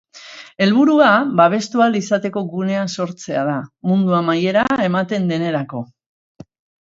[0.65, 1.09] Helburua,
[1.41, 3.59] babestu ahal izateko gunea sortzea da,
[3.91, 5.83] mundu amaiera ematen denerako.